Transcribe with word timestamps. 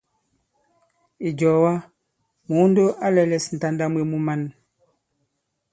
Ìjɔ̀ɔ̀wa, 1.27 1.73
Mùundo 2.49 2.83
a 3.05 3.07
lɛ̄lɛ̄s 3.15 3.45
ǹtanda 3.55 3.85
mwe 3.91 4.01
mu 4.11 4.17
man. 4.27 4.41